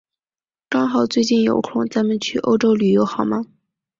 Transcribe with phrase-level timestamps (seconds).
[0.67, 3.45] 刚好最近有空，咱们去欧洲旅游好吗？